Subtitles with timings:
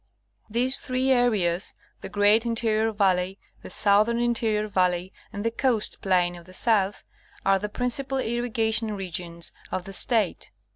[0.49, 6.33] These three areas— the great interior valley, the southern interior valley, and the coast plain
[6.35, 7.03] of the south—
[7.45, 10.49] are the principal irrigation regions of the State.